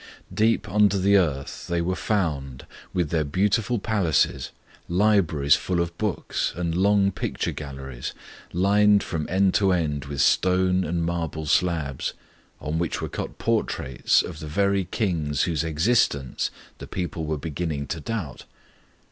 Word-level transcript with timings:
Deep 0.33 0.67
under 0.67 0.97
the 0.97 1.15
earth 1.15 1.67
they 1.67 1.79
were 1.79 1.93
found, 1.95 2.65
with 2.91 3.11
their 3.11 3.23
beautiful 3.23 3.77
palaces, 3.77 4.49
libraries 4.89 5.55
full 5.55 5.79
of 5.79 5.95
books, 5.99 6.53
and 6.55 6.73
long 6.73 7.11
picture 7.11 7.51
galleries, 7.51 8.11
lined 8.51 9.03
from 9.03 9.29
end 9.29 9.53
to 9.53 9.71
end 9.71 10.05
with 10.05 10.19
stone 10.19 10.83
and 10.83 11.05
marble 11.05 11.45
slabs, 11.45 12.13
on 12.59 12.79
which 12.79 12.99
were 12.99 13.07
cut 13.09 13.37
portraits 13.37 14.23
of 14.23 14.39
the 14.39 14.47
very 14.47 14.85
kings 14.85 15.43
whose 15.43 15.63
existence 15.63 16.49
the 16.79 16.87
people 16.87 17.25
were 17.27 17.37
beginning 17.37 17.85
to 17.85 17.99
doubt! 17.99 18.45